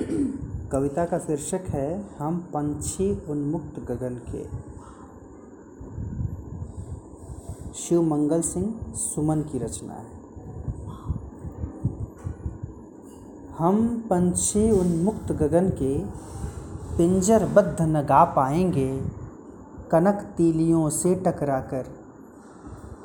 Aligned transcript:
कविता 0.00 1.04
का 1.04 1.18
शीर्षक 1.18 1.60
है, 1.68 2.10
हम 2.18 2.38
पंछी 2.38 3.26
उन्मुक्त 3.28 3.80
गगन 3.80 4.14
के। 4.14 4.44
शिव 7.74 8.02
मंगल 8.02 8.40
सिंह 8.40 8.74
सुमन 8.94 9.42
की 9.42 9.58
रचना 9.58 9.94
है। 9.94 10.06
हम 13.58 14.04
पंछी 14.10 14.70
उन्मुक्त 14.70 15.32
गगन 15.32 15.68
के, 15.68 15.98
पिंजरबद्ध 16.96 17.82
न 17.82 18.02
गा 18.02 18.24
पाएँगे। 18.24 19.02
कनक 19.90 20.14
तीलियों 20.14 20.90
से 20.90 21.14
टकराकर 21.14 21.84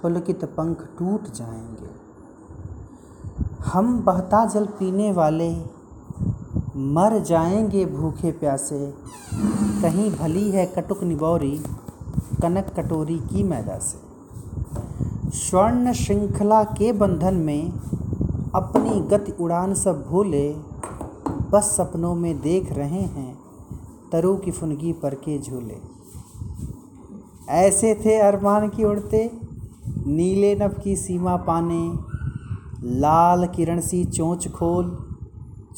पुलकित 0.02 0.46
पंख 0.46 0.90
टूट 1.00 1.32
जाएँगे। 1.34 1.90
हम 3.66 4.00
बहता 4.00 4.46
जल 4.46 4.66
पीने 4.66 5.12
वाले 5.12 5.79
मर 6.80 7.20
जाएँगे 7.20 7.86
भूखे 7.86 8.32
प्यासे। 8.32 8.94
कहीं 9.82 10.12
भली 10.12 10.52
है 10.52 10.66
कटुक 10.66 11.04
निबौरी, 11.04 11.62
कनक 12.42 12.80
कटोरी 12.80 13.18
की 13.18 13.44
मैदा 13.44 13.80
से। 13.80 13.98
स्वर्ण 15.38 15.94
श्रृंखला 15.94 16.64
के 16.64 16.92
बंधन 16.92 17.34
में 17.34 17.72
अपनी 18.56 19.00
गति 19.00 19.32
उड़ान 19.32 19.74
सब 19.74 20.08
भूले, 20.08 20.56
बस 21.52 21.64
सपनों 21.78 22.16
में 22.16 22.42
देख 22.42 22.72
रहे 22.72 23.02
हैं 23.02 23.40
तरु 24.12 24.36
की 24.36 24.52
फुनगी 24.52 24.94
पर 24.94 25.16
के 25.16 25.40
झूले। 25.40 25.78
ऐसे 27.50 28.02
थे 28.06 28.18
अरमान 28.18 28.70
की 28.70 28.84
उड़ते, 28.84 29.32
नीले 30.08 30.56
नभ 30.56 30.82
की 30.84 30.96
सीमा 30.96 31.36
पाने, 31.36 31.94
लाल 32.84 33.48
किरण 33.48 33.80
सी 33.80 34.06
चोंच 34.06 34.48
खोल 34.48 35.09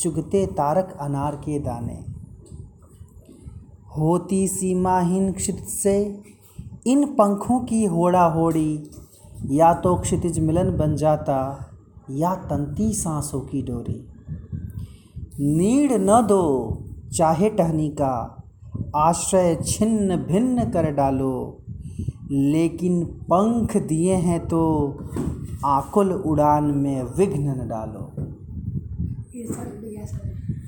चुगते 0.02 0.46
तारक 0.46 0.98
अनार 1.02 1.36
के 1.36 1.60
दाने। 1.60 2.00
होती 3.98 4.48
सीमाहीन 4.48 5.32
क्षितिज 5.32 5.66
से, 5.66 6.24
इन 6.88 7.06
पंखों 7.06 7.60
की 7.60 7.86
होड़ा 7.86 8.26
होड़ी, 8.26 8.90
या 9.46 9.74
तो 9.74 9.96
क्षितिज 9.96 10.40
मिलन 10.40 10.78
बन 10.78 10.96
जाता, 10.96 11.38
या 12.12 12.36
तंती 12.36 12.94
सांसों 12.94 13.42
की 13.42 13.62
डोरी। 13.62 14.08
नीड 15.40 15.92
न 15.94 16.22
दो 16.28 16.44
चाहे 17.14 17.50
टहनी 17.50 17.90
का, 17.90 18.38
आश्रय 18.96 19.56
छिन्न 19.56 20.16
भिन्न 20.18 20.70
कर 20.70 20.92
डालो, 20.92 21.58
लेकिन 22.32 23.04
पंख 23.06 23.78
दिए 23.78 24.16
हैं 24.16 24.40
तो 24.48 24.62
आकुल 25.66 26.12
उड़ान 26.14 26.64
में 26.64 27.04
विघ्न 27.04 27.50
न 27.50 27.68
डालो। 27.68 28.21
empieza 29.42 30.18
a. 30.18 30.61